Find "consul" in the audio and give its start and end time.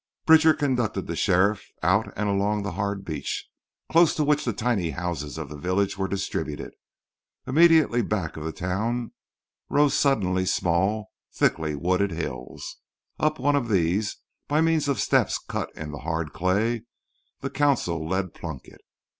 17.51-18.03